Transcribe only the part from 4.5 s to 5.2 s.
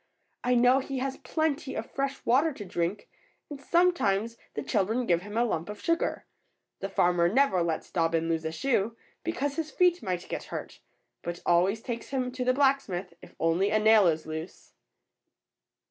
the children